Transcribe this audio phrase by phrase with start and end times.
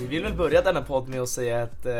[0.00, 1.92] Vi vill väl börja denna podd med att säga ett eh,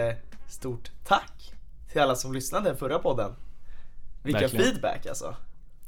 [0.49, 1.53] stort tack
[1.93, 3.33] till alla som lyssnade förra podden.
[4.23, 4.65] Vilka Verkligen.
[4.65, 5.37] feedback alltså.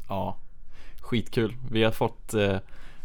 [0.08, 0.36] Ja,
[1.00, 1.56] skitkul.
[1.70, 2.58] Vi har fått, eh,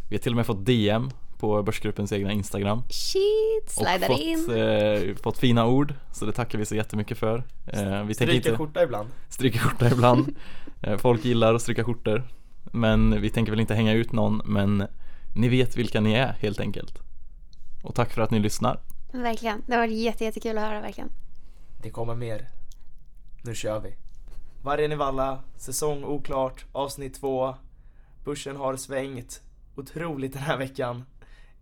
[0.10, 2.82] vi har till och med fått DM på Börsgruppens egna Instagram.
[2.90, 4.52] Shit, Och slidar fått, in.
[4.52, 7.44] eh, fått fina ord, så det tackar vi så jättemycket för.
[7.68, 9.10] Eh, vi Stryka inte skjorta ibland.
[9.30, 10.36] stryka skjorta ibland.
[10.82, 12.24] Eh, folk gillar att stryka skjortor.
[12.72, 14.88] Men vi tänker väl inte hänga ut någon, men
[15.36, 17.00] ni vet vilka ni är helt enkelt.
[17.84, 18.80] Och tack för att ni lyssnar.
[19.12, 19.64] Verkligen.
[19.68, 21.10] Det har varit jätte, jättekul att höra verkligen.
[21.82, 22.50] Det kommer mer.
[23.44, 23.96] Nu kör vi.
[24.62, 27.56] Vargen i Valla, säsong oklart, avsnitt två.
[28.24, 29.42] Börsen har svängt
[29.76, 31.04] otroligt den här veckan.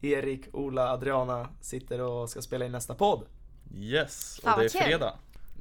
[0.04, 3.26] Erik, Ola, Adriana sitter och ska spela in nästa podd.
[3.76, 5.10] Yes, Fan, vad kul.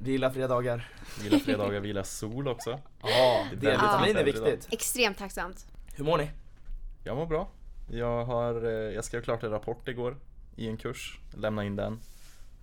[0.01, 0.89] Vi gillar fredagar.
[1.19, 2.71] Vi gillar fredagar, vi gillar sol också.
[3.03, 4.69] Ja, Det är D-vitamin är viktigt.
[4.73, 5.67] Extremt tacksamt.
[5.95, 6.31] Hur mår ni?
[7.05, 7.49] Jag mår bra.
[7.91, 10.17] Jag, har, eh, jag skrev klart en rapport igår
[10.57, 12.01] i en kurs, lämna in den.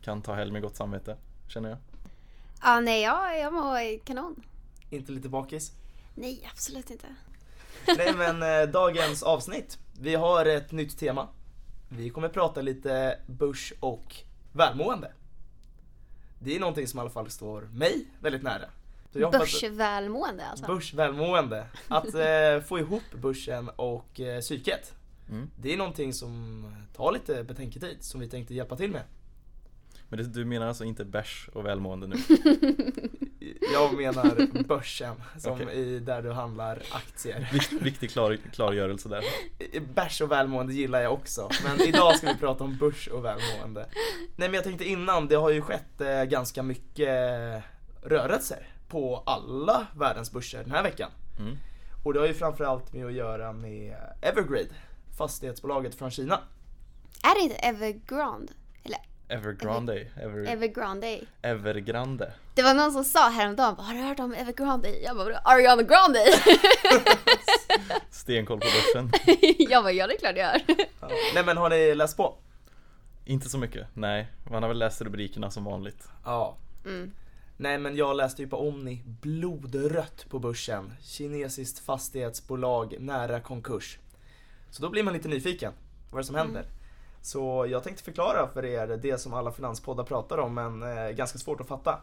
[0.01, 1.77] Kan ta helg med gott samvete, känner jag.
[2.63, 4.43] Ja, nej, jag, jag mår kanon.
[4.89, 5.71] Inte lite bakis?
[6.15, 7.07] Nej, absolut inte.
[7.97, 9.77] Nej men eh, dagens avsnitt.
[9.99, 11.27] Vi har ett nytt tema.
[11.89, 14.15] Vi kommer prata lite börs och
[14.53, 15.11] välmående.
[16.39, 18.65] Det är någonting som i alla fall står mig väldigt nära.
[19.13, 20.65] Börsvälmående alltså.
[20.65, 21.65] Börsvälmående.
[21.87, 24.93] Att eh, få ihop börsen och eh, psyket.
[25.29, 25.49] Mm.
[25.55, 29.03] Det är någonting som tar lite betänketid som vi tänkte hjälpa till med.
[30.09, 32.15] Men det, du menar alltså inte bärs och välmående nu?
[33.73, 35.79] Jag menar börsen, som Okej.
[35.79, 37.49] i där du handlar aktier.
[37.53, 39.23] Vikt, viktig klar, klargörelse där.
[39.93, 43.85] Bärs och välmående gillar jag också, men idag ska vi prata om börs och välmående.
[44.35, 47.09] Nej men jag tänkte innan, det har ju skett eh, ganska mycket
[48.01, 51.11] rörelser på alla världens börser den här veckan.
[51.39, 51.57] Mm.
[52.03, 54.73] Och det har ju framförallt med att göra med Evergrande,
[55.17, 56.39] fastighetsbolaget från Kina.
[57.23, 58.53] Är det inte Evergrande?
[58.83, 58.99] Eller
[59.31, 61.19] Evergrande, Ever, Evergrande?
[61.41, 62.33] Evergrande.
[62.53, 64.99] Det var någon som sa häromdagen, har du hört om Evergrande?
[64.99, 66.19] Jag bara, Ariana Grande?
[68.11, 69.11] Stenkoll på börsen.
[69.59, 70.87] jag bara, ja det är klart jag gör.
[71.01, 71.09] Ja.
[71.33, 72.37] Nej men har ni läst på?
[73.25, 74.27] Inte så mycket, nej.
[74.51, 76.07] Man har väl läst rubrikerna som vanligt.
[76.25, 76.57] Ja.
[76.85, 77.11] Mm.
[77.57, 80.93] Nej men jag läste ju på Omni, blodrött på börsen.
[81.01, 83.99] Kinesiskt fastighetsbolag nära konkurs.
[84.69, 85.73] Så då blir man lite nyfiken,
[86.11, 86.65] vad är det som händer?
[87.21, 91.37] Så jag tänkte förklara för er det som alla finanspoddar pratar om men eh, ganska
[91.39, 92.01] svårt att fatta.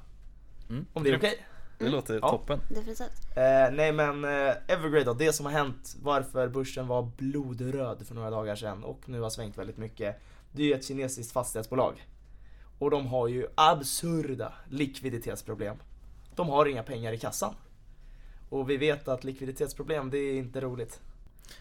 [0.71, 0.87] Mm.
[0.93, 1.47] Om det är okej?
[1.79, 2.31] Det låter Ja.
[2.31, 2.61] toppen.
[2.69, 3.37] Definitivt.
[3.37, 8.15] Eh, nej men eh, Evergrande då, det som har hänt, varför börsen var blodröd för
[8.15, 10.21] några dagar sedan och nu har svängt väldigt mycket.
[10.53, 12.07] Det är ju ett kinesiskt fastighetsbolag.
[12.79, 15.77] Och de har ju absurda likviditetsproblem.
[16.35, 17.55] De har inga pengar i kassan.
[18.49, 21.01] Och vi vet att likviditetsproblem, det är inte roligt.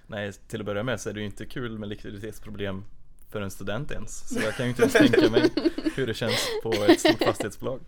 [0.07, 2.83] Nej, till att börja med så är det ju inte kul med likviditetsproblem
[3.30, 4.30] för en student ens.
[4.34, 5.50] Så jag kan ju inte ens tänka mig
[5.96, 7.80] hur det känns på ett stort fastighetsbolag.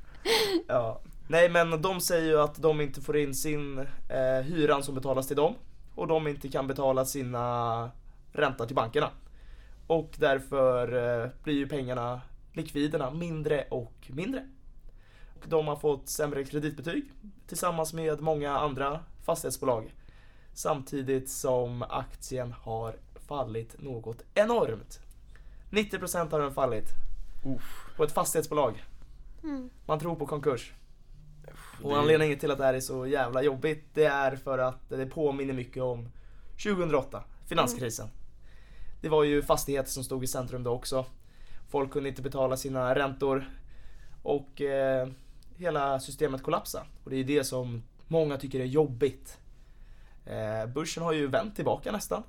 [0.68, 1.02] Ja.
[1.28, 3.78] Nej men de säger ju att de inte får in sin
[4.10, 5.56] eh, hyran som betalas till dem.
[5.96, 7.92] Och de inte kan betala sina
[8.32, 9.10] ränta till bankerna.
[9.88, 10.94] Och därför
[11.24, 12.22] eh, blir ju pengarna,
[12.54, 14.48] likviderna, mindre och mindre.
[15.40, 17.12] Och de har fått sämre kreditbetyg
[17.48, 19.94] tillsammans med många andra fastighetsbolag.
[20.54, 22.96] Samtidigt som aktien har
[23.28, 25.00] fallit något enormt.
[25.70, 26.90] 90% har den fallit.
[27.46, 28.84] Uff, På ett fastighetsbolag.
[29.44, 29.70] Mm.
[29.86, 30.74] Man tror på konkurs.
[31.84, 34.90] Och det- anledningen till att det här är så jävla jobbigt det är för att
[34.90, 36.10] det påminner mycket om
[36.64, 38.08] 2008, finanskrisen.
[39.02, 41.06] Det var ju fastigheter som stod i centrum då också.
[41.70, 43.50] Folk kunde inte betala sina räntor
[44.24, 45.08] och eh,
[45.56, 46.86] hela systemet kollapsade.
[47.04, 49.38] Och det är det som många tycker är jobbigt.
[50.26, 52.24] Eh, börsen har ju vänt tillbaka nästan.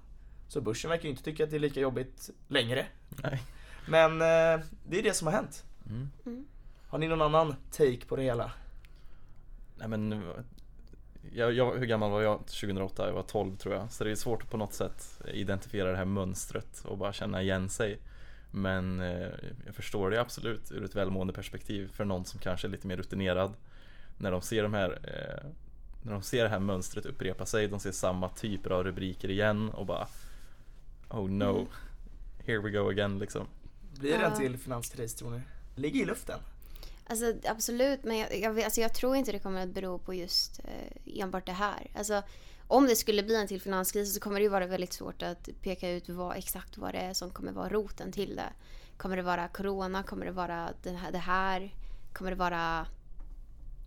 [0.49, 2.87] Så börsen verkar ju inte tycka att det är lika jobbigt längre.
[3.23, 3.43] Nej.
[3.89, 5.65] Men eh, det är det som har hänt.
[5.87, 6.47] Mm.
[6.89, 8.53] Har ni någon annan take på det hela?
[9.77, 10.23] Nej men
[11.33, 13.07] jag, jag, hur gammal var jag 2008?
[13.07, 13.93] Jag var 12 tror jag.
[13.93, 17.43] Så det är svårt att på något sätt identifiera det här mönstret och bara känna
[17.43, 17.99] igen sig.
[18.51, 19.29] Men eh,
[19.67, 22.97] jag förstår det absolut ur ett välmående perspektiv för någon som kanske är lite mer
[22.97, 23.55] rutinerad.
[24.19, 25.51] När de ser de här eh,
[26.03, 29.71] när de ser det här mönstret upprepa sig, de ser samma typer av rubriker igen
[29.71, 30.09] och bara
[31.11, 31.67] Oh no,
[32.47, 33.47] here we go again liksom.
[33.99, 35.41] Blir det en till finanskris tror ni?
[35.75, 36.41] Ligger i luften.
[37.07, 40.61] Alltså absolut, men jag, jag, alltså, jag tror inte det kommer att bero på just
[40.65, 41.91] eh, enbart det här.
[41.95, 42.23] Alltså,
[42.67, 45.49] om det skulle bli en till finanskris så kommer det ju vara väldigt svårt att
[45.63, 48.53] peka ut vad, exakt vad det är som kommer vara roten till det.
[48.97, 50.03] Kommer det vara corona?
[50.03, 51.13] Kommer det vara det här?
[51.13, 51.75] Det här?
[52.13, 52.87] Kommer det vara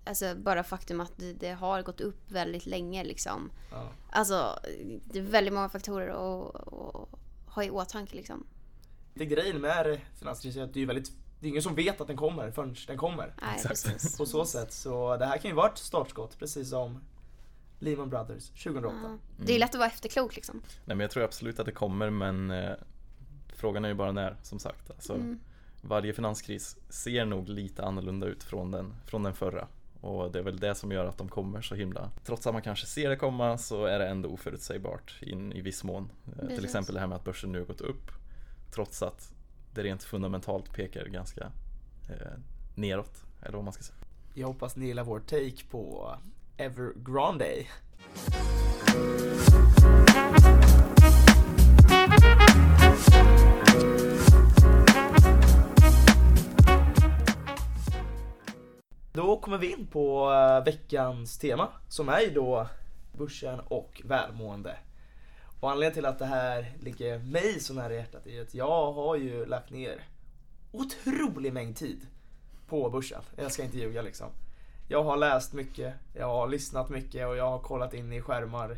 [0.05, 3.51] alltså bara faktum att det, det har gått upp väldigt länge liksom.
[3.71, 3.89] Ja.
[4.09, 4.59] Alltså
[5.05, 7.09] det är väldigt många faktorer att, att
[7.45, 8.47] ha i åtanke liksom.
[9.13, 12.07] Det grejen med finanskrisen är att det är väldigt det är ingen som vet att
[12.07, 13.33] den kommer förrän den kommer.
[13.41, 13.63] Nej.
[14.17, 14.73] På så sätt.
[14.73, 16.99] Så det här kan ju vara ett startskott precis som
[17.79, 18.95] Lehman Brothers 2008.
[19.03, 19.17] Ja.
[19.45, 20.61] Det är lätt att vara efterklok liksom.
[20.85, 22.71] Nej men jag tror absolut att det kommer men eh,
[23.61, 24.91] Frågan är ju bara när som sagt.
[24.91, 25.39] Alltså, Mm.
[25.81, 29.67] Varje finanskris ser nog lite annorlunda ut från den, från den förra.
[30.01, 32.61] Och det är väl det som gör att de kommer så himla Trots att man
[32.61, 36.09] kanske ser det komma så är det ändå oförutsägbart in, i viss mån.
[36.27, 36.55] Eh, Precis.
[36.55, 38.11] Till exempel det här med att börsen nu har gått upp.
[38.73, 39.33] Trots att
[39.73, 41.51] det rent fundamentalt pekar ganska
[42.09, 42.37] eh,
[42.75, 43.23] neråt.
[43.41, 43.97] Eller vad man ska säga.
[44.33, 46.15] Jag hoppas ni gillar vår take på
[46.57, 47.65] Evergrande.
[59.13, 62.67] Då kommer vi in på eh, veckans tema som är ju då
[63.17, 64.77] börsen och välmående.
[65.59, 69.15] Och anledningen till att det här ligger mig så nära hjärtat är att jag har
[69.15, 70.03] ju lagt ner
[70.71, 72.07] otrolig mängd tid
[72.67, 73.21] på börsen.
[73.35, 74.27] Jag ska inte ljuga liksom.
[74.87, 78.77] Jag har läst mycket, jag har lyssnat mycket och jag har kollat in i skärmar.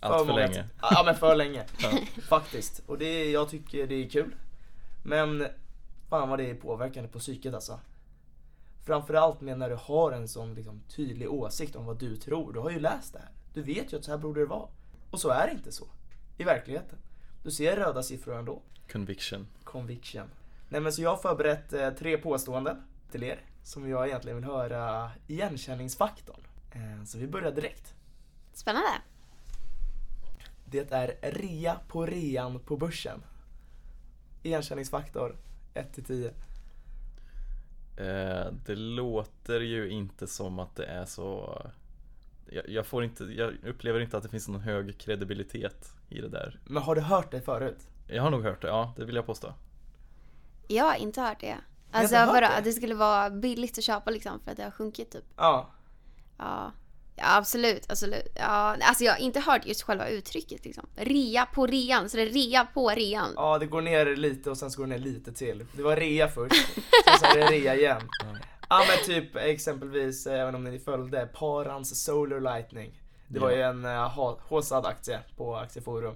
[0.00, 0.64] Allt för många länge.
[0.82, 1.64] Ja men för länge.
[1.82, 1.90] Ja.
[2.28, 2.82] Faktiskt.
[2.86, 4.34] Och det, jag tycker det är kul.
[5.02, 5.46] Men
[6.08, 7.80] fan vad det är påverkande på psyket alltså.
[8.84, 12.52] Framförallt med när du har en sån liksom, tydlig åsikt om vad du tror.
[12.52, 13.28] Du har ju läst det här.
[13.54, 14.68] Du vet ju att så här borde det vara.
[15.10, 15.86] Och så är det inte så.
[16.38, 16.98] I verkligheten.
[17.42, 18.62] Du ser röda siffror ändå.
[18.92, 19.46] Conviction.
[19.64, 20.30] Conviction.
[20.68, 23.40] Nej men så jag har förberett eh, tre påståenden till er.
[23.62, 26.40] Som jag egentligen vill höra igenkänningsfaktorn.
[26.72, 27.94] Eh, så vi börjar direkt.
[28.52, 28.88] Spännande.
[30.64, 33.22] Det är rea på rean på börsen.
[34.42, 35.36] Igenkänningsfaktor
[35.74, 36.32] 1 till 10.
[37.96, 41.58] Eh, det låter ju inte som att det är så
[42.46, 46.28] jag, jag får inte, jag upplever inte att det finns någon hög kredibilitet i det
[46.28, 47.88] där Men har du hört det förut?
[48.06, 49.54] Jag har nog hört det, ja det vill jag påstå
[50.68, 51.56] Jag har inte hört det.
[51.90, 52.32] Alltså vadå?
[52.32, 52.48] det?
[52.48, 55.24] Att det skulle vara billigt att köpa liksom för att det har sjunkit typ.
[55.36, 55.70] Ja.
[56.38, 56.72] Ja.
[57.22, 58.28] Ja absolut, absolut.
[58.34, 60.86] Ja, alltså jag har inte hört just själva uttrycket liksom.
[60.96, 63.32] Rea på rean, så det är rea på rean.
[63.36, 65.66] Ja, det går ner lite och sen så går det ner lite till.
[65.72, 66.54] Det var rea först,
[67.04, 68.02] sen så är det rea igen.
[68.68, 73.00] Ja men typ exempelvis, eh, även om ni följde, Parans Solar Lightning.
[73.28, 76.14] Det var ju en uh, håsad aktie på Aktieforum.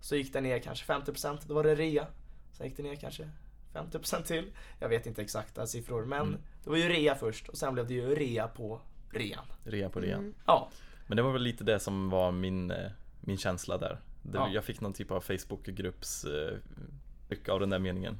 [0.00, 2.06] Så gick den ner kanske 50%, då var det rea.
[2.52, 3.28] Sen gick det ner kanske
[3.74, 4.52] 50% till.
[4.80, 6.40] Jag vet inte exakta siffror men Mm.
[6.64, 8.80] det var ju rea först och sen blev det ju rea på
[9.12, 9.44] rean.
[9.64, 10.34] Rea på rean Mm.
[10.46, 10.68] Ja,
[11.06, 14.48] Men det var väl lite det som var min, eh, min känsla där det, Ja.
[14.52, 16.58] Jag fick någon typ av Facebookgrupps eh,
[17.28, 18.18] tryck av den där meningen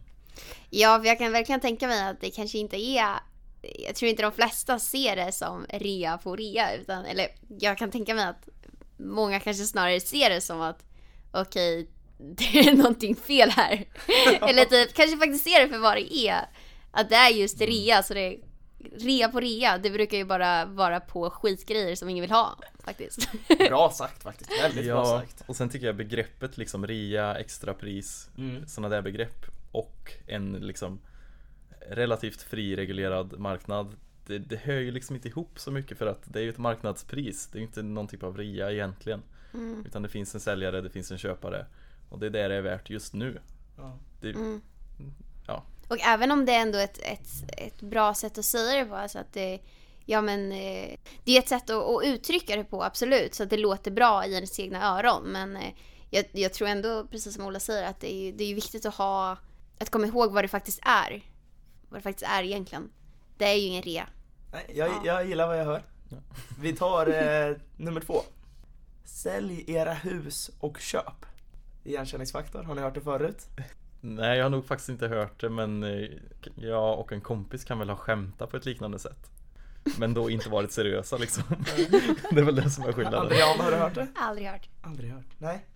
[0.70, 3.20] Ja, för jag kan verkligen tänka mig att det kanske inte är
[3.62, 7.28] jag tror inte de flesta ser det som rea på rea utan, eller
[7.60, 8.48] jag kan tänka mig att
[8.96, 10.84] många kanske snarare ser det som att
[11.32, 11.88] okej,
[12.18, 13.84] det är någonting fel här.
[14.48, 16.46] eller typ, kanske faktiskt ser det för vad det är.
[16.90, 18.38] Att det är just rea, så det är
[18.98, 19.78] rea på rea.
[19.78, 23.28] Det brukar ju bara vara på skitgrejer som ingen vill ha faktiskt.
[23.68, 24.50] bra sagt faktiskt.
[24.62, 25.44] Väldigt bra Ja, sagt.
[25.46, 28.66] och sen tycker jag begreppet liksom rea, extrapris, Mm.
[28.66, 31.00] sådana där begrepp och en liksom
[31.90, 33.96] relativt frireglerad marknad
[34.26, 36.58] det, det hör ju liksom inte ihop så mycket för att det är ju ett
[36.58, 39.22] marknadspris Det är ju inte någon typ av rea egentligen
[39.54, 39.86] Mm.
[39.86, 41.66] Utan det finns en säljare, det finns en köpare
[42.08, 43.40] Och det är det det är värt just nu
[43.78, 43.98] Ja.
[44.20, 44.60] det, Mm.
[45.92, 48.96] Och även om det är ändå ett, ett, ett bra sätt att säga det på,
[48.96, 49.60] alltså att det,
[50.04, 53.50] ja men, eh, det är ett sätt att, att uttrycka det på, absolut, så att
[53.50, 55.22] det låter bra i ens egna öron.
[55.24, 55.72] Men eh,
[56.10, 58.94] jag, jag tror ändå, precis som Ola säger, att det är, det är viktigt att
[58.94, 59.36] ha,
[59.78, 61.22] att komma ihåg vad det faktiskt är.
[61.88, 62.90] Vad det faktiskt är egentligen.
[63.38, 64.08] Det är ju ingen rea.
[64.52, 65.00] Nej, jag, Ja.
[65.04, 65.82] jag gillar vad jag hör.
[66.60, 68.22] Vi tar eh, nummer två.
[69.04, 71.26] Sälj era hus och köp.
[71.84, 73.46] Igenkänningsfaktor, har ni hört det förut?
[74.04, 76.08] Nej jag har nog faktiskt inte hört det men eh,
[76.54, 79.30] jag och en kompis kan väl ha skämtat på ett liknande sätt
[79.98, 81.42] Men då inte varit seriösa liksom
[82.30, 84.06] Det är väl det som är skillnaden Andrean, har du hört det?
[84.14, 84.68] Aldrig hört.
[84.82, 85.26] Aldrig hört.
[85.38, 85.66] Nej.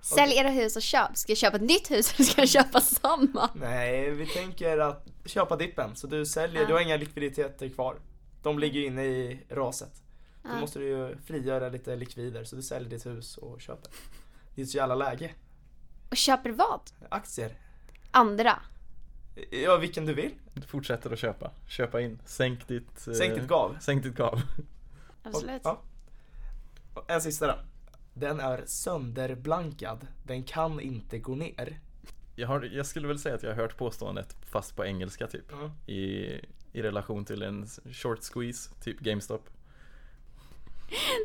[0.00, 1.16] Sälj era hus och köp.
[1.16, 3.50] Ska jag köpa ett nytt hus eller ska jag köpa samma?
[3.54, 5.96] Nej, vi tänker att köpa dippen.
[5.96, 6.66] Så du säljer, Ja.
[6.68, 7.96] du har inga likviditeter kvar.
[8.42, 10.02] De ligger ju inne i raset.
[10.42, 10.60] Då Ja.
[10.60, 13.90] måste du ju frigöra lite likvider så du säljer ditt hus och köper.
[14.54, 15.30] Det är ett jävla läge.
[16.10, 16.80] Och köper vad?
[17.08, 17.58] Aktier.
[18.10, 18.58] Andra.
[19.50, 20.30] Ja, vilken du vill.
[20.54, 23.76] Du fortsätter att köpa, köpa in, sänk ditt eh, Sänk ditt gav.
[23.80, 24.42] Sänk ditt gav
[25.22, 25.60] Absolut.
[25.64, 25.80] Ja.
[26.94, 27.54] Och En sista då.
[28.14, 30.06] Den är sönderblankad.
[30.24, 31.78] Den kan inte gå ner.
[32.36, 35.52] jag, har, jag skulle väl säga att jag har hört påståendet fast på engelska typ
[35.52, 35.70] Mm.
[35.86, 36.00] i,
[36.72, 39.48] i relation till en short squeeze, typ GameStop?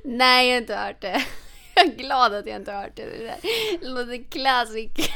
[0.03, 1.25] Nej, jag har inte hört det.
[1.75, 3.05] Jag är glad att jag inte har hört det.
[3.81, 4.91] Det låter classic.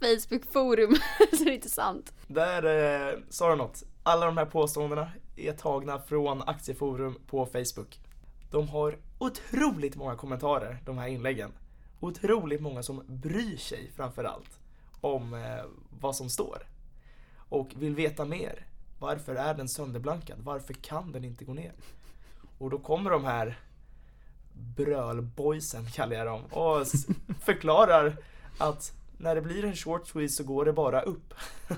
[0.00, 0.96] Facebook-forum,
[1.38, 2.12] så det är inte sant.
[2.26, 3.82] Där eh, sa du något.
[4.02, 8.00] Alla de här påståendena är tagna från Aktieforum på Facebook.
[8.50, 11.52] De har otroligt många kommentarer, de här inläggen.
[12.00, 14.58] Otroligt många som bryr sig framför allt
[15.00, 15.64] om eh,
[16.00, 16.66] vad som står.
[17.36, 18.66] Och vill veta mer.
[18.98, 20.38] Varför är den sönderblankad?
[20.40, 21.72] Varför kan den inte gå ner?
[22.58, 23.58] Och då kommer de här
[24.76, 26.86] brölboysen kallar jag dem och
[27.40, 28.16] förklarar
[28.58, 31.34] att när det blir en short squeeze så går det bara upp.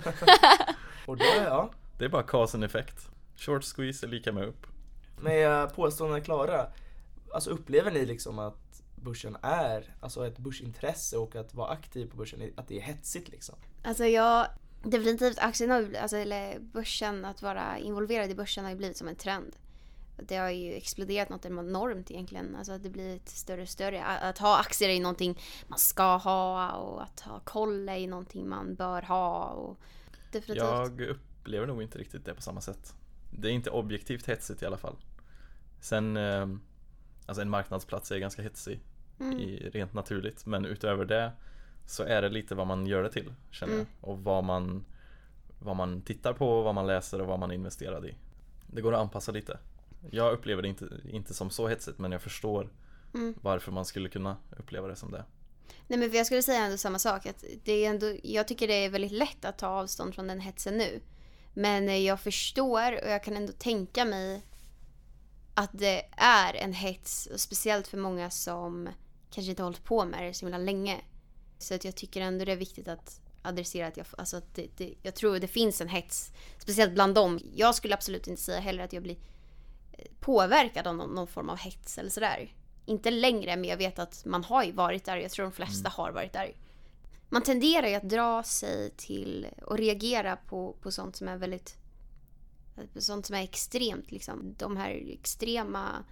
[1.07, 3.09] och då, ja, Det är bara cause and effect.
[3.37, 4.67] Short squeeze är lika med upp.
[5.21, 6.67] med påståendena klara.
[7.35, 12.17] Alltså upplever ni liksom att börsen är, alltså ett börsintresse och att vara aktiv på
[12.17, 13.55] börsen, att det är hetsigt liksom?
[13.83, 14.47] Alltså jag,
[14.83, 19.09] definitivt aktien har alltså, eller börsen, att vara involverad i börsen har ju blivit som
[19.09, 19.57] en trend.
[20.17, 22.57] Det har ju exploderat något enormt egentligen.
[22.57, 24.05] Alltså att det blir ett större och större.
[24.05, 28.07] Att ha aktier är ju någonting man ska ha och att ha koll är ju
[28.07, 29.45] någonting man bör ha.
[29.45, 29.79] Och
[30.33, 30.65] definitivt.
[30.65, 32.95] Jag upplever nog inte riktigt det på samma sätt.
[33.31, 34.97] Det är inte objektivt hetsigt i alla fall.
[35.81, 36.47] Sen, eh,
[37.27, 38.81] alltså en marknadsplats är ganska hetsig
[39.21, 39.39] Mm.
[39.41, 40.47] i, rent naturligt.
[40.47, 41.33] Men utöver det
[41.87, 43.87] så är det lite vad man gör det till, känner Mm.
[44.01, 44.09] jag.
[44.11, 44.85] Och vad man,
[45.59, 48.15] vad man tittar på, vad man läser och vad man är investerad i.
[48.67, 49.59] Det går att anpassa lite.
[50.11, 52.73] Jag upplever det inte, inte som så hetsigt men jag förstår
[53.15, 53.35] Mm.
[53.43, 55.25] varför man skulle kunna uppleva det som det.
[55.87, 57.27] Nej men jag skulle säga ändå samma sak.
[57.27, 60.41] Att det är ändå, jag tycker det är väldigt lätt att ta avstånd från den
[60.41, 61.01] hetsen nu.
[61.55, 64.43] Men eh, jag förstår och jag kan ändå tänka mig
[65.55, 67.27] att det är en hets.
[67.27, 68.89] Och speciellt för många som
[69.31, 71.01] kanske inte har hållit på med det så himla länge.
[71.59, 74.67] Så att jag tycker ändå det är viktigt att adressera att jag, alltså att det,
[74.77, 76.33] det, jag tror det finns en hets.
[76.59, 77.41] Speciellt bland dem.
[77.55, 79.17] Jag skulle absolut inte säga heller att jag blir
[80.23, 82.55] påverkad av någon, någon form av hets eller sådär.
[82.85, 85.17] Inte längre, men jag vet att man har ju varit där.
[85.17, 86.57] Jag tror de flesta har varit där.
[87.29, 91.77] Man tenderar ju att dra sig till och reagera på, på sånt som är väldigt
[92.99, 94.55] sånt som är extremt liksom.
[94.59, 96.05] De här extrema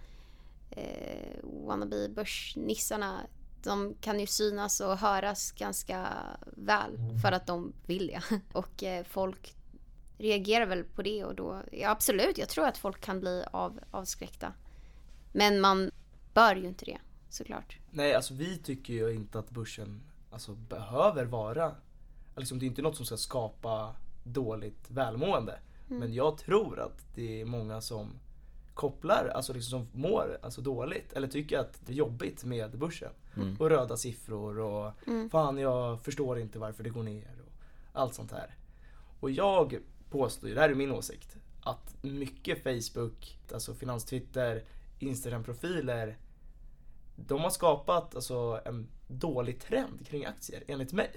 [0.71, 3.19] eh, wannabe börsnissarna
[3.63, 6.07] de kan ju synas och höras ganska
[6.57, 8.21] väl för att de vill det.
[8.53, 9.55] Och eh, folk
[10.21, 13.79] reagerar väl på det och då, ja absolut, jag tror att folk kan bli av,
[13.91, 14.53] avskräckta.
[15.31, 15.91] Men man
[16.33, 16.97] bör ju inte det,
[17.29, 17.77] såklart.
[17.91, 20.01] Nej, alltså vi tycker ju inte att börsen
[20.31, 21.75] alltså, behöver vara,
[22.35, 25.59] liksom, det är inte något som ska skapa dåligt välmående.
[25.87, 28.19] Men jag tror att det är många som
[28.73, 33.11] kopplar, alltså liksom som mår alltså dåligt eller tycker att det är jobbigt med börsen.
[33.35, 33.55] Mm.
[33.59, 35.29] Och röda siffror och Mm.
[35.29, 37.51] fan jag förstår inte varför det går ner och
[37.93, 38.55] allt sånt här.
[39.19, 39.77] Och jag
[40.11, 44.63] påstår ju, det här är min åsikt, att mycket Facebook, alltså finanstwitter,
[44.99, 46.17] Instagram-profiler
[47.15, 51.11] de har skapat alltså, en dålig trend kring aktier, enligt mig.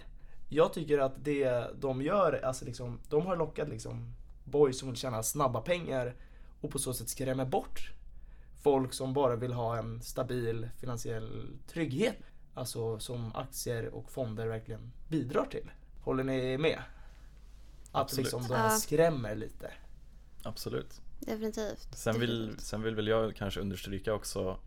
[0.49, 4.97] Jag tycker att det de gör, alltså liksom, de har lockat liksom boys som vill
[4.97, 6.15] tjäna snabba pengar
[6.61, 7.91] och på så sätt skrämmer bort
[8.63, 12.17] folk som bara vill ha en stabil finansiell trygghet.
[12.55, 15.71] Alltså som aktier och fonder verkligen bidrar till.
[16.01, 16.79] Håller ni med?
[17.95, 18.25] Att Absolut.
[18.25, 18.71] liksom de Ja.
[18.71, 19.73] skrämmer lite.
[20.43, 21.01] Absolut.
[21.21, 21.89] Definitivt.
[21.93, 24.59] Sen vill, sen vill väl jag kanske understryka också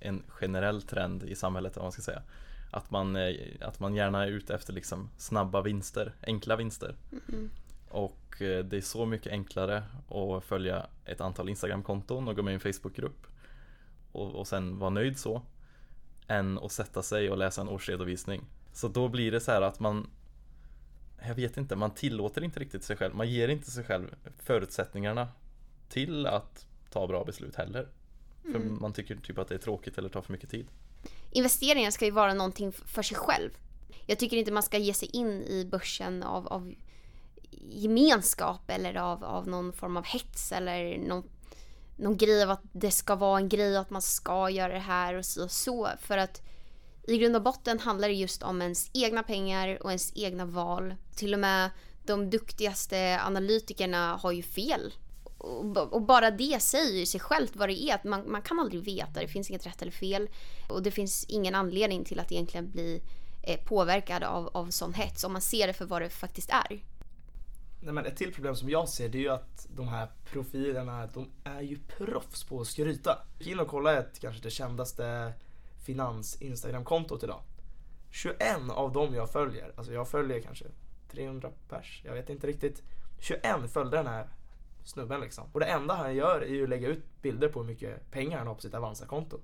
[0.00, 2.22] en generell trend i samhället, om man ska säga.
[2.70, 6.96] Att man, eh, att man gärna är ute efter liksom snabba vinster, enkla vinster.
[7.28, 7.50] Mm.
[7.90, 12.52] Och eh, det är så mycket enklare att följa ett antal Instagram-konton och gå med
[12.52, 13.26] i en Facebookgrupp
[14.12, 15.42] och, och sen vara nöjd så
[16.28, 18.44] än att sätta sig och läsa en årsredovisning.
[18.72, 20.10] Så då blir det så här att man
[21.26, 23.14] jag vet inte, man tillåter inte riktigt sig själv.
[23.14, 25.28] Man ger inte sig själv förutsättningarna
[25.88, 27.88] till att ta bra beslut heller.
[28.52, 30.66] För man tycker typ att det är tråkigt eller tar för mycket tid.
[31.30, 33.50] Investeringar ska ju vara någonting för sig själv.
[34.06, 36.74] Jag tycker inte man ska ge sig in i börsen av, av
[37.70, 41.28] gemenskap eller av, av någon form av hets eller någon,
[41.96, 45.14] någon grej av att det ska vara en grej att man ska göra det här
[45.14, 45.88] och så och så.
[46.00, 46.42] För att
[47.08, 50.94] i grund och botten handlar det just om ens egna pengar och ens egna val.
[51.14, 51.70] Till och med
[52.06, 54.94] de duktigaste analytikerna har ju fel.
[55.38, 57.94] Och och bara det säger ju sig självt vad det är.
[57.94, 60.28] Att man, man kan aldrig veta, det finns inget rätt eller fel.
[60.68, 63.02] Och det finns ingen anledning till att egentligen bli
[63.42, 66.82] eh, påverkad av, av sån hets om man ser det för vad det faktiskt är.
[67.80, 71.06] Nej, men ett till problem som jag ser det är ju att de här profilerna,
[71.06, 73.18] de är ju proffs på att skryta.
[73.38, 75.32] Jag gick in och kolla ett, kanske det kändaste
[75.88, 77.40] finans Instagram-kontot idag.
[78.10, 80.64] 21 av dem jag följer, alltså jag följer kanske
[81.10, 82.82] 300 pers, jag vet inte riktigt.
[83.18, 83.42] 21
[83.72, 84.28] följde den här
[84.84, 85.44] snubben liksom.
[85.52, 88.38] Och det enda han gör är ju att lägga ut bilder på hur mycket pengar
[88.38, 89.40] han har på sitt Avanza-konto.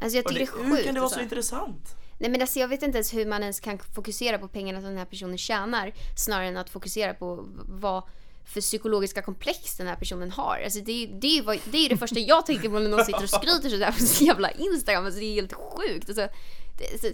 [0.00, 0.84] Alltså jag tycker det, det, är hur sjukt.
[0.84, 1.22] kan det vara så alltså.
[1.22, 1.96] intressant?
[2.18, 4.88] Nej men alltså jag vet inte ens hur man ens kan fokusera på pengarna som
[4.88, 8.02] den här personen tjänar snarare än att fokusera på vad
[8.44, 10.60] för psykologiska komplex den här personen har.
[10.64, 13.22] Alltså det, är- det, är det är det första jag tänker på när någon sitter
[13.22, 15.04] och skryter sådär på sin jävla Instagram.
[15.04, 16.08] Alltså det är helt sjukt.
[16.08, 16.28] Alltså,
[16.78, 17.08] det, så,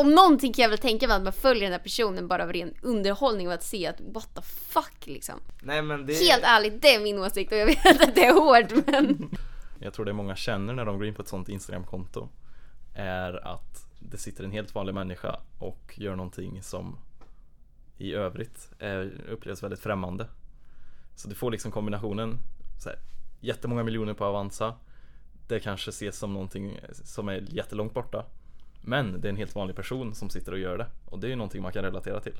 [0.00, 2.52] om någonting kan jag väl tänka mig att man följer den här personen bara av
[2.52, 5.34] ren underhållning och att se att what the fuck liksom.
[5.62, 8.32] Nej men det Helt ärligt, det är min åsikt och jag vet att det är
[8.32, 9.30] hårt men...
[9.82, 12.28] Jag tror det många känner när de går in på ett sånt Instagramkonto
[12.94, 16.98] är att det sitter en helt vanlig människa och gör någonting som
[17.98, 20.26] i övrigt är, upplevs väldigt främmande.
[21.20, 22.38] Så du får liksom kombinationen
[22.78, 22.98] så här,
[23.40, 24.74] jättemånga miljoner på Avanza.
[25.46, 28.26] Det kanske ses som någonting som är jättelångt borta.
[28.80, 30.86] Men det är en helt vanlig person som sitter och gör det.
[31.04, 32.36] Och det är ju någonting man kan relatera till.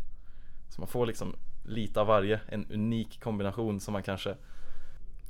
[0.68, 4.36] Så man får liksom lite av varje, en unik kombination som man kanske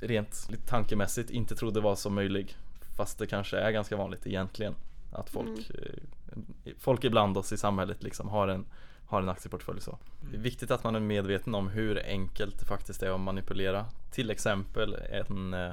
[0.01, 2.55] rent lite tankemässigt inte trodde var så möjlig.
[2.97, 4.75] Fast det kanske är ganska vanligt egentligen.
[5.11, 8.65] Att folk, eh, folk ibland oss i samhället liksom har en,
[9.11, 9.97] har en aktieportfölj så.
[10.31, 13.85] Det är viktigt att man är medveten om hur enkelt det faktiskt är att manipulera.
[14.11, 15.71] Till exempel en, eh,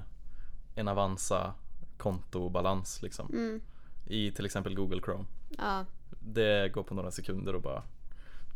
[0.75, 1.55] en Avanza
[1.97, 3.29] kontobalans liksom.
[3.33, 3.61] Mm,
[4.07, 5.25] I till exempel Google Chrome.
[5.59, 5.85] ja.
[6.21, 7.83] Det går på några sekunder och bara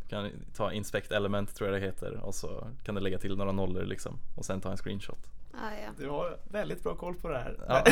[0.09, 3.51] kan ta inspect element tror jag det heter och så kan du lägga till några
[3.51, 5.29] nollor liksom och sen ta en screenshot.
[5.53, 5.89] Ja, ja.
[5.97, 7.57] Du har väldigt bra koll på det här.
[7.67, 7.83] Ja.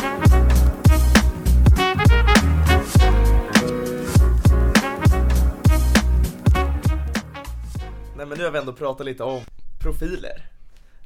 [8.54, 9.42] vi ändå pratat lite om
[9.78, 10.50] profiler.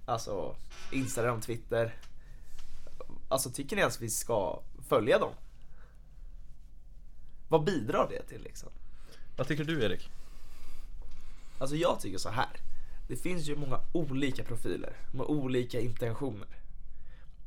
[0.06, 0.56] Alltså
[0.92, 1.94] Instagram, Twitter.
[3.28, 5.32] Alltså tycker ni att vi ska följa dem?
[7.48, 8.68] Vad bidrar det till liksom?
[9.36, 10.10] Vad tycker du Erik?
[11.58, 12.60] Alltså jag tycker så här.
[13.08, 16.48] Det finns ju många olika profiler med olika intentioner.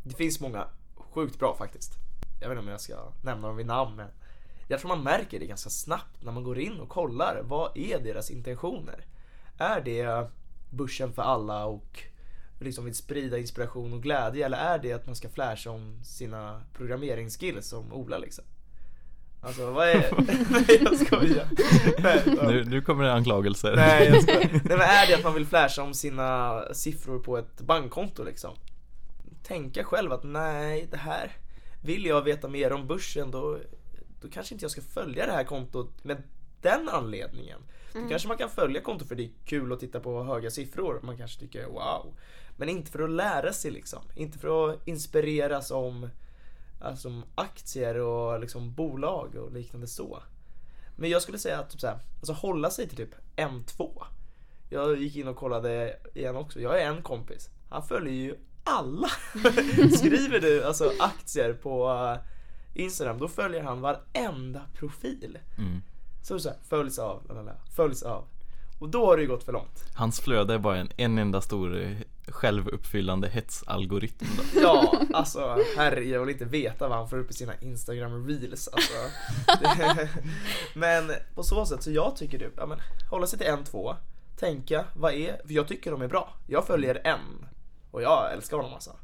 [0.03, 1.91] Det finns många sjukt bra faktiskt.
[2.41, 4.08] Jag vet inte om jag ska nämna dem vid namn men
[4.67, 7.42] jag tror man märker det ganska snabbt när man går in och kollar.
[7.44, 9.05] Vad är deras intentioner?
[9.62, 10.30] Är det
[10.70, 12.04] börsen för alla och
[12.60, 16.62] liksom vill sprida inspiration och glädje eller är det att man ska flasha om sina
[16.74, 18.44] programmeringsskills som Ola liksom?
[19.42, 20.14] Alltså vad är...
[20.52, 21.48] Nej jag skojar.
[22.00, 22.22] Nej,
[22.54, 23.76] Nu, nu kommer det anklagelser.
[23.76, 24.40] Nej, jag skojar.
[24.52, 28.56] Nej men är det att man vill flasha om sina siffror på ett bankkonto liksom?
[29.44, 31.32] Tänka själv att nej, det här
[31.82, 33.58] vill jag veta mer om börsen då,
[34.22, 36.24] då kanske inte jag ska följa det här kontot med
[36.62, 37.60] den anledningen.
[37.94, 41.00] Då kanske man kan följa kontot för det är kul att titta på höga siffror.
[41.04, 42.14] Man kanske tycker wow.
[42.58, 44.00] Men inte för att lära sig liksom.
[44.16, 46.10] Inte för att inspireras om
[46.82, 50.24] alltså, aktier och liksom bolag och liknande så.
[50.96, 54.04] Men jag skulle säga att typ så här, alltså hålla sig till typ M2.
[54.70, 56.60] Jag gick in och kollade igen också.
[56.60, 57.50] Jag är en kompis.
[57.70, 59.08] Han följer ju alla.
[59.98, 65.38] Skriver du alltså aktier på eh, Instagram då följer han varenda profil.
[65.58, 65.82] Mm.
[66.22, 68.25] Så så här, följs av, lalala, följs av.
[68.79, 69.84] Och då har det ju gått för långt.
[69.94, 74.62] Hans flöde är bara en, en enda stor eh, självuppfyllande hetsalgoritm då.
[74.62, 78.68] Ja, alltså herre, jag vill inte veta vad han får upp i sina Instagram reels
[78.68, 78.94] alltså.
[79.62, 80.10] Det,
[80.74, 82.79] men på så sätt, så jag tycker typ, ja men
[83.10, 83.96] hålla sig till en, två,
[84.40, 86.34] tänka, vad är, för jag tycker de är bra.
[86.48, 87.46] Jag följer en
[87.92, 88.96] och jag älskar honom alltså.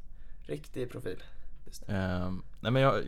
[0.46, 1.24] Riktig profil.
[1.66, 1.94] Det.
[1.94, 3.04] Ehm, nej men jag,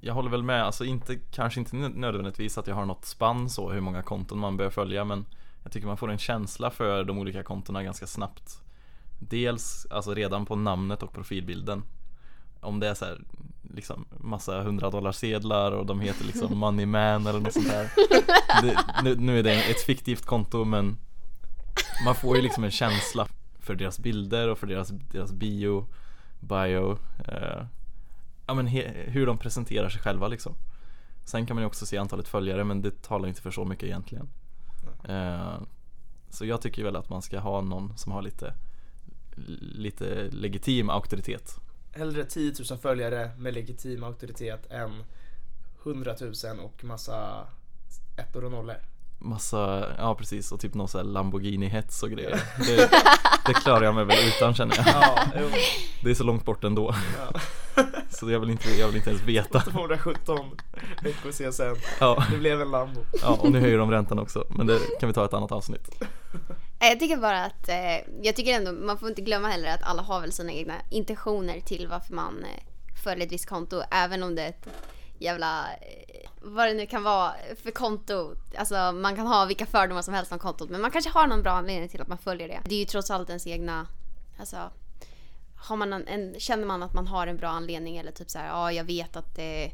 [0.00, 3.70] jag håller väl med, alltså inte, kanske inte nödvändigtvis att jag har något spann så
[3.70, 5.26] hur många konton man bör följa men
[5.62, 8.62] jag tycker man får en känsla för de olika kontona ganska snabbt.
[9.18, 11.82] Dels alltså redan på namnet och profilbilden.
[12.60, 13.20] Om det är så här,
[13.74, 17.90] liksom massa 100 dollar sedlar och de heter liksom Money Man eller något sånt där.
[18.62, 20.98] Det, nu, nu är det ett fiktivt konto men
[22.04, 23.28] man får ju liksom en känsla
[23.60, 25.86] för deras bilder och för deras, deras bio,
[26.40, 26.98] bio,
[27.28, 27.62] eh,
[28.48, 30.54] ja men hur de presenterar sig själva liksom.
[31.24, 33.84] Sen kan man ju också se antalet följare men det talar inte för så mycket
[33.84, 34.28] egentligen.
[35.08, 35.60] Eh,
[36.30, 38.54] så jag tycker väl att man ska ha någon som har lite,
[39.60, 41.56] lite legitim auktoritet.
[41.92, 45.04] Hellre 10 000 följare med legitim auktoritet än
[45.82, 47.46] 100 000 och massa
[48.16, 48.76] ettor och nollor.
[49.20, 52.42] Massa, ja precis och typ någon sån här Lamborghini-hets och grejer.
[52.66, 52.90] Det,
[53.46, 54.86] det klarar jag mig väl utan känner jag.
[54.86, 55.48] Ja, jo.
[56.04, 56.94] Det är så långt bort ändå.
[57.18, 57.40] Ja.
[58.10, 59.60] Så jag vill inte, jag vill inte ens veta.
[59.60, 60.38] 217
[61.02, 61.80] veckor CSN.
[62.00, 63.00] Ja, Det blev en Lambo.
[63.22, 64.44] ja, och nu höjer de räntan också.
[64.50, 66.02] Men det kan vi ta ett annat avsnitt.
[66.80, 70.02] Jag tycker bara att, eh, jag tycker ändå, man får inte glömma heller att alla
[70.02, 72.62] har väl sina egna intentioner till varför man eh,
[73.04, 73.82] följer ett visst konto.
[73.90, 74.66] Även om det är ett
[75.18, 78.34] jävla, eh, vad det nu kan vara för konto.
[78.56, 81.42] Alltså man kan ha vilka fördomar som helst om kontot men man kanske har någon
[81.42, 82.60] bra anledning till att man följer det.
[82.64, 83.86] Det är ju trots allt ens egna,
[84.38, 84.70] alltså
[85.58, 88.38] har man en, en, känner man att man har en bra anledning eller typ så
[88.38, 89.72] här, ja jag vet att det,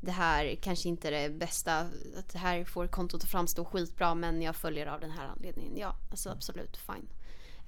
[0.00, 1.78] det här kanske inte är det bästa,
[2.18, 5.76] att det här får kontot att framstå skitbra men jag följer av den här anledningen.
[5.76, 7.08] Ja, alltså absolut fine.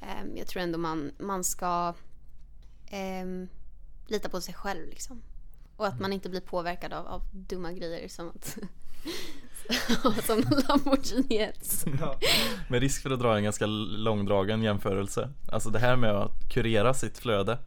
[0.00, 1.94] Um, jag tror ändå man, man ska
[3.22, 3.48] um,
[4.06, 5.22] lita på sig själv liksom.
[5.76, 8.58] Och att man inte blir påverkad av, av dumma grejer som att
[10.26, 11.52] som Lamborghini
[12.00, 12.18] ja.
[12.68, 16.94] Med risk för att dra en ganska långdragen jämförelse Alltså det här med att kurera
[16.94, 17.58] sitt flöde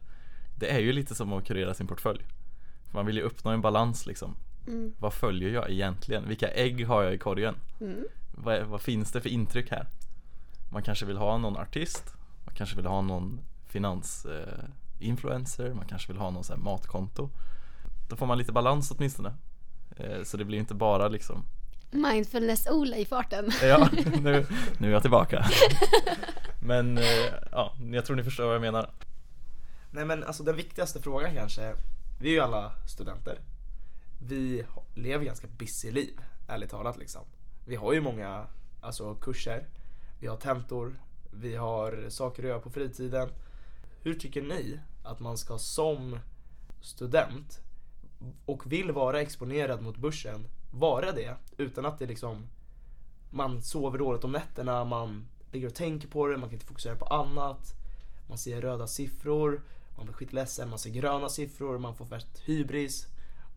[0.58, 2.24] Det är ju lite som att kurera sin portfölj
[2.90, 4.94] Man vill ju uppnå en balans liksom mm.
[4.98, 6.28] Vad följer jag egentligen?
[6.28, 7.54] Vilka ägg har jag i korgen?
[7.80, 8.04] Mm.
[8.32, 9.86] Vad, vad, finns det för intryck här?
[10.70, 16.12] Man kanske vill ha någon artist Man kanske vill ha någon finansinfluencer eh, Man kanske
[16.12, 17.30] vill ha någon så matkonto
[18.10, 19.34] Då får man lite balans åtminstone
[19.96, 21.44] eh, Så det blir inte bara liksom
[21.90, 23.50] Mindfulness-Ola i farten.
[23.62, 23.88] Ja,
[24.20, 24.46] nu,
[24.78, 25.44] nu är jag tillbaka.
[26.60, 27.04] Men eh,
[27.52, 28.90] ja, jag tror ni förstår vad jag menar.
[29.90, 31.74] Nej men alltså den viktigaste frågan kanske,
[32.20, 33.38] vi är ju alla studenter.
[34.22, 37.22] Vi lever ganska busy liv, ärligt talat liksom.
[37.66, 38.46] Vi har ju många
[38.80, 39.66] alltså, kurser,
[40.20, 43.28] vi har tentor, vi har saker att göra på fritiden.
[44.02, 46.18] Hur tycker ni att man ska som
[46.80, 47.60] student
[48.46, 52.46] och vill vara exponerad mot börsen vara det utan att det liksom
[53.30, 56.96] man sover dåligt om nätterna, man ligger och tänker på det, man kan inte fokusera
[56.96, 57.74] på annat.
[58.28, 59.62] Man ser röda siffror,
[59.96, 63.06] man blir skitledsen, man ser gröna siffror, man får värst hybris.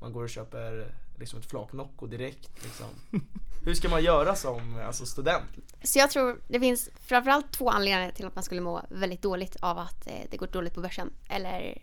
[0.02, 2.88] Man går och köper liksom ett flak Nocco direkt liksom.
[3.65, 5.45] Hur ska man göra som alltså, student?
[5.84, 9.56] Så jag tror det finns framförallt två anledningar till att man skulle må väldigt dåligt
[9.60, 11.13] av att eh, det går dåligt på börsen.
[11.30, 11.82] Eller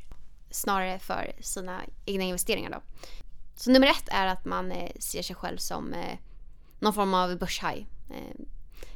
[0.50, 2.82] snarare för sina egna investeringar då.
[3.56, 6.18] Så nummer ett är att man eh, ser sig själv som eh,
[6.78, 7.86] någon form av börshaj.
[8.10, 8.44] Eh,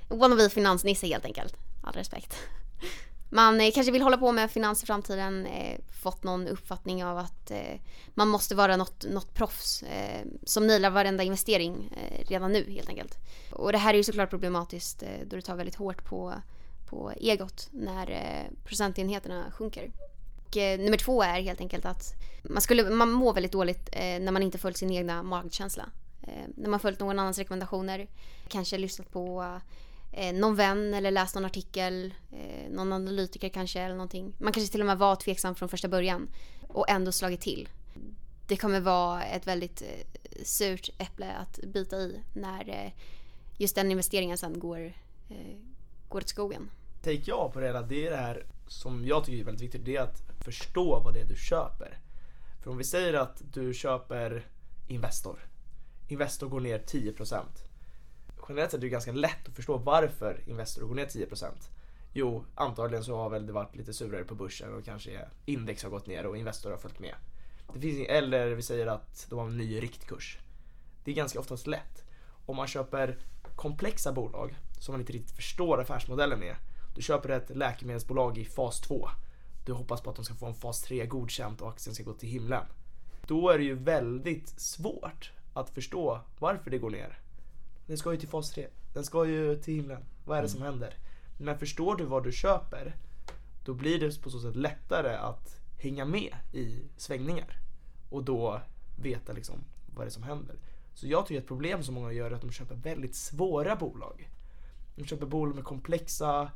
[0.09, 1.57] wannabe finansnisse helt enkelt.
[1.83, 2.37] All respekt.
[3.31, 7.19] Man eh, kanske vill hålla på med finans i framtiden, eh, fått någon uppfattning av
[7.19, 7.81] att eh,
[8.14, 12.88] man måste vara något, något proffs eh, som nailar varenda investering eh, redan nu helt
[12.88, 13.19] enkelt.
[13.53, 16.35] Och det här är ju såklart problematiskt eh, då det tar väldigt hårt på,
[16.87, 19.90] på egot när eh, procentenheterna sjunker.
[20.55, 24.21] Och, eh, nummer två är helt enkelt att man, skulle, man mår väldigt dåligt eh,
[24.21, 25.90] när man inte följt sin egna magkänsla.
[26.23, 28.07] Eh, när man följt någon annans rekommendationer,
[28.49, 29.59] kanske lyssnat på
[30.12, 34.35] eh, någon vän eller läst någon artikel, eh, någon analytiker kanske eller någonting.
[34.38, 36.29] Man kanske till och med var tveksam från första början
[36.69, 37.69] och ändå slagit till.
[38.49, 42.93] Det kommer vara ett väldigt eh, surt äpple att bita i när eh,
[43.59, 44.85] just den investeringen sen går,
[45.29, 45.57] eh,
[46.09, 46.71] går åt skogen.
[47.03, 49.96] Take jag på det, det är det här som jag tycker är väldigt viktigt, det
[49.96, 51.98] är att förstå vad det är du köper.
[52.62, 54.46] För om vi säger att du köper
[54.88, 55.38] Investor.
[56.09, 57.44] Investor går ner 10%.
[58.48, 61.46] Generellt sett är det ganska lätt att förstå varför Investor går ner 10%.
[62.12, 65.90] Jo, antagligen så har väl det varit lite surare på börsen och kanske index har
[65.90, 67.14] gått ner och Investor har följt med.
[67.74, 70.38] Det finns, eller vi säger att de har en ny riktkurs.
[71.05, 72.05] Det är ganska oftast lätt.
[72.46, 73.18] Om man köper
[73.57, 76.57] komplexa bolag som man inte riktigt förstår affärsmodellen med.
[76.95, 79.09] Du köper ett läkemedelsbolag i fas 2
[79.65, 82.13] du hoppas på att de ska få en fas 3 godkänt och aktien ska gå
[82.13, 82.65] till himlen.
[83.27, 87.19] Då är det ju väldigt svårt att förstå varför det går ner.
[87.87, 88.67] Den ska ju till fas 3.
[88.93, 90.05] Den ska ju till himlen.
[90.25, 90.73] Vad är det som mm.
[90.73, 90.95] händer?
[91.39, 92.97] Men förstår du vad du köper,
[93.65, 97.59] då blir det på så sätt lättare att hänga med i svängningar.
[98.11, 98.61] Och då
[99.03, 99.59] veta liksom
[99.95, 100.57] vad det är som händer.
[100.95, 104.31] Så jag tycker ett problem som många gör är att de köper väldigt svåra bolag.
[104.97, 106.51] De köper bolag med komplexa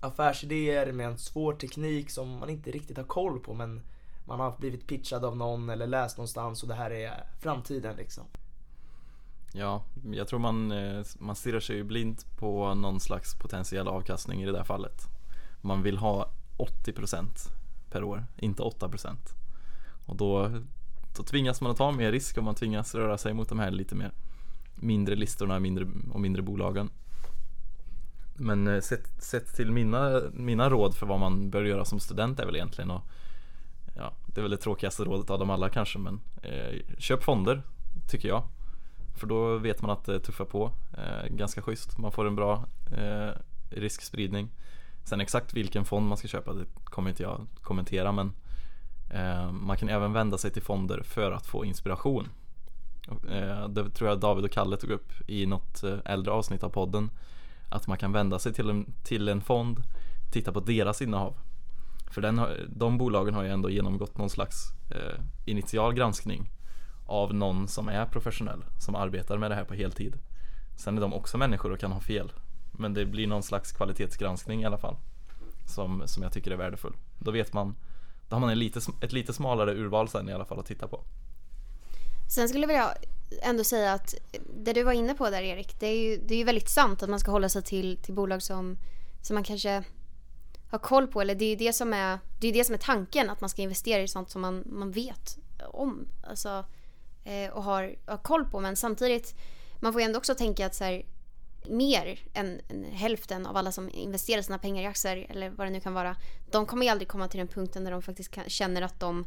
[0.00, 3.82] affärsidéer med en svår teknik som man inte riktigt har koll på men
[4.24, 8.24] man har blivit pitchad av någon eller läst någonstans och det här är framtiden liksom.
[9.52, 14.46] Ja, jag tror man, eh, man stirrar sig blint på någon slags potentiell avkastning i
[14.46, 15.02] det där fallet.
[15.60, 17.48] Man vill ha 80%
[17.90, 19.16] per år, inte 8%.
[20.06, 20.50] Och då,
[21.16, 23.70] då tvingas man att ta mer risk och man tvingas röra sig mot de här
[23.70, 24.12] lite mer
[24.74, 26.90] mindre listorna mindre, och mindre bolagen.
[28.36, 32.40] Men eh, sett, sett till mina, mina råd för vad man bör göra som student
[32.40, 33.02] är väl egentligen och
[33.96, 37.62] ja, det är väl det tråkigaste rådet av dem alla kanske men eh, köp fonder
[38.10, 38.42] tycker jag.
[39.16, 41.98] För då vet man att det tuffar på eh, ganska schysst.
[41.98, 42.64] Man får en bra
[42.96, 43.30] eh,
[43.70, 44.48] riskspridning.
[45.04, 48.32] Sen exakt vilken fond man ska köpa det kommer inte jag kommentera men
[49.10, 52.28] eh, man kan även vända sig till fonder för att få inspiration.
[53.30, 56.68] Eh, det tror jag David och Kalle tog upp i något eh, äldre avsnitt av
[56.68, 57.10] podden
[57.68, 59.82] att man kan vända sig till en, till en fond,
[60.32, 61.34] titta på deras innehav.
[62.10, 66.50] För den de bolagen har ju ändå genomgått någon slags eh, initial granskning
[67.06, 70.18] av någon som är professionell, som arbetar med det här på heltid.
[70.76, 72.32] Sen är de också människor och kan ha fel.
[72.72, 74.96] Men det blir någon slags kvalitetsgranskning i alla fall.
[75.66, 76.96] Som, som jag tycker är värdefull.
[77.18, 77.74] Då vet man,
[78.28, 80.88] då har man en lite, ett lite smalare urval sen i alla fall att titta
[80.88, 81.04] på.
[82.28, 82.94] Sen skulle jag vilja
[83.42, 84.14] ändå säga att
[84.56, 87.02] det du var inne på där Erik, det är ju, det är ju väldigt sant
[87.02, 88.78] att man ska hålla sig till, till bolag som,
[89.22, 89.84] som man kanske
[90.70, 91.20] har koll på.
[91.20, 93.50] Eller det är ju det som är, det är det som är tanken, att man
[93.50, 96.08] ska investera i sånt som man, man vet om.
[96.22, 96.64] Alltså,
[97.24, 98.60] eh, och har, har koll på.
[98.60, 99.34] Men samtidigt,
[99.80, 101.04] man får ju ändå också tänka att så här,
[101.68, 105.70] mer än, än, hälften av alla som investerar sina pengar i aktier eller vad det
[105.70, 106.16] nu kan vara.
[106.50, 109.26] De kommer ju aldrig komma till den punkten där de faktiskt kan, känner att de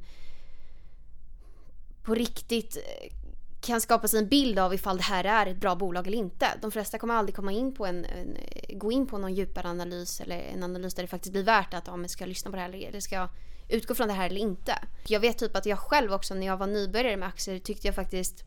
[2.04, 3.14] på riktigt eh,
[3.62, 6.48] kan skapa sig en bild av ifall det här är ett bra bolag eller inte.
[6.62, 8.38] De flesta kommer aldrig komma in på en, en
[8.80, 11.88] gå in på någon djupare analys eller en analys där det faktiskt blir värt att
[11.88, 13.30] ja, men ska jag lyssna på det här eller ska jag
[13.70, 14.74] utgå från det här eller inte.
[15.08, 17.96] Jag vet typ att jag själv också när jag var nybörjare med aktier tyckte jag
[17.96, 18.44] faktiskt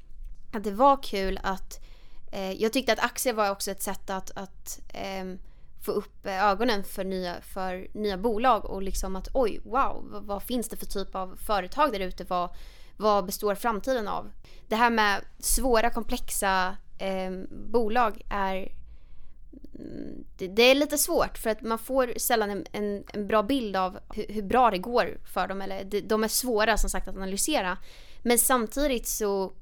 [0.52, 1.80] att det var kul att
[2.32, 5.24] eh, jag tyckte att aktier var också ett sätt att, att eh,
[5.82, 10.24] få upp eh, ögonen för nya, för nya bolag och liksom att oj, wow, vad,
[10.24, 12.24] vad finns det för typ av företag där ute?
[12.24, 12.50] Vad,
[13.02, 14.30] vad består framtiden av?
[14.68, 18.72] Det här med svåra, komplexa eh, bolag är
[19.78, 23.42] mm, det, det, är lite svårt för att man får sällan en, en, en bra
[23.42, 25.62] bild av hur, hur, bra det går för dem.
[25.62, 27.78] Eller de, de är svåra som sagt att analysera.
[28.22, 29.52] Men samtidigt så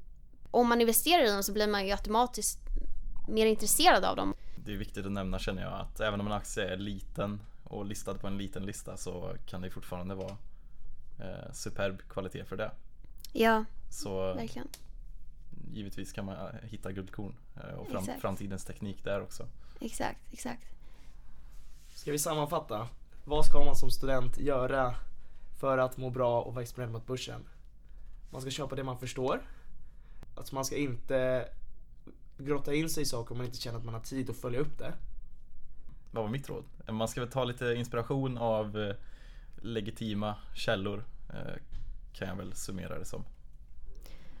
[0.51, 2.59] om man investerar i dem så blir man ju automatiskt
[3.27, 4.33] mer intresserad av dem.
[4.55, 7.85] Det är viktigt att nämna känner jag att även om en aktie är liten och
[7.85, 10.37] listad på en liten lista så kan det fortfarande vara
[11.19, 12.71] eh, superb kvalitet för det.
[13.31, 14.67] Ja, så verkligen.
[15.71, 19.47] Givetvis kan man eh, hitta guldkorn eh, och fram, framtidens teknik där också.
[19.79, 20.63] Exakt, exakt.
[21.95, 22.87] Ska vi sammanfatta?
[23.25, 24.95] Vad ska man som student göra
[25.59, 27.41] för att må bra och vara exponent mot börsen?
[28.29, 29.41] Man ska köpa det man förstår.
[30.35, 31.49] Alltså man ska inte
[32.37, 34.59] grotta in sig i saker om man inte känner att man har tid att följa
[34.59, 34.93] upp det.
[36.11, 36.63] Vad var mitt råd?
[36.89, 38.95] Man ska väl ta lite inspiration av eh,
[39.61, 41.05] legitima källor
[42.13, 43.23] kan jag väl summera det som.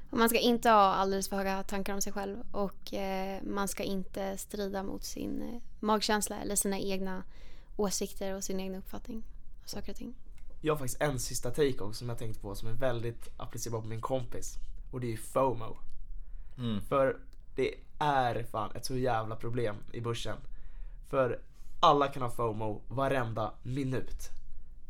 [0.09, 3.83] Man ska inte ha alldeles för höga tankar om sig själv och eh, man ska
[3.83, 7.23] inte strida mot sin eh, magkänsla eller sina egna
[7.75, 9.23] åsikter och sin egen uppfattning
[9.63, 10.15] av saker och ting.
[10.61, 13.81] Jag har faktiskt en sista take också som jag tänkt på som är väldigt applicerbar
[13.81, 14.55] på min kompis
[14.91, 15.77] och det är FOMO.
[16.57, 16.81] Mm.
[16.81, 17.19] För
[17.55, 20.37] det är fan ett så jävla problem i börsen.
[21.09, 21.41] För
[21.79, 24.29] alla kan ha FOMO varenda minut.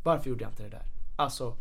[0.03, 0.85] Varför gjorde jag inte det där?
[1.15, 1.57] Alltså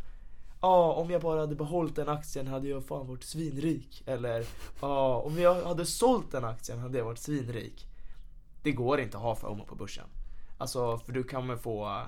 [0.61, 4.03] Ja, om jag bara hade behållit den aktien hade jag fan varit svinrik.
[4.07, 4.47] Eller
[4.81, 7.87] ja, om jag hade sålt den aktien hade jag varit svinrik.
[8.63, 10.07] Det går inte att ha FOMO på börsen.
[10.59, 12.03] Alltså, för du kommer få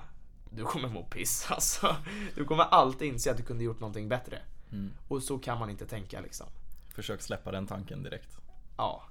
[0.49, 1.95] du kommer må piss alltså.
[2.35, 4.41] Du kommer alltid inse att du kunde gjort någonting bättre.
[4.71, 4.91] Mm.
[5.07, 6.47] Och så kan man inte tänka liksom.
[6.95, 8.37] Försök släppa den tanken direkt.
[8.77, 9.03] Ja,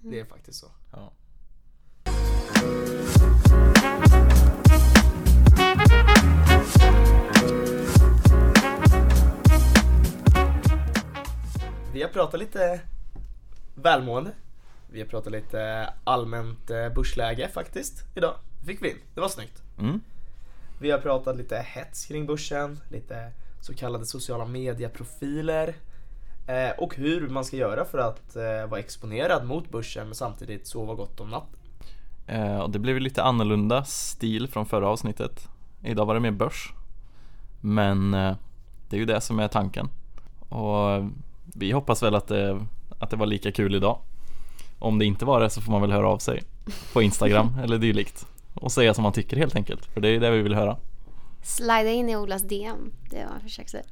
[0.00, 0.66] det är faktiskt så.
[0.92, 1.12] Ja.
[11.96, 12.80] Vi har pratat lite
[13.74, 14.30] välmående.
[14.90, 18.34] Vi har pratat lite allmänt eh, börsläge faktiskt idag.
[18.60, 19.62] Det fick vi in, det var snyggt.
[19.78, 20.00] Mm.
[20.80, 25.74] Vi har pratat lite hets kring börsen, lite så kallade sociala medieprofiler
[26.46, 30.66] eh, och hur man ska göra för att eh, vara exponerad mot börsen men samtidigt
[30.66, 31.58] sova gott om natten.
[32.26, 35.48] Eh, det blev lite annorlunda stil från förra avsnittet.
[35.82, 36.72] Idag var det mer börs.
[37.60, 39.88] Men det är ju det som är tanken.
[40.48, 41.04] Och
[41.54, 42.66] vi hoppas väl att det,
[42.98, 43.98] att det var lika kul idag.
[44.78, 46.42] Om det inte var det så får man väl höra av sig
[46.92, 50.30] på Instagram eller dylikt och säga som man tycker helt enkelt, för det är det
[50.30, 50.76] vi vill höra.
[51.42, 53.84] Slida in i Olas DM, det var vad jag säga.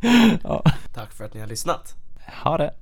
[0.42, 0.62] ja.
[0.94, 1.94] Tack för att ni har lyssnat.
[2.44, 2.74] Ha det!